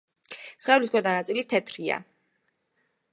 სხეულის 0.63 0.93
ქვედა 0.95 1.13
ნაწილი 1.17 1.45
თეთრია. 1.53 1.99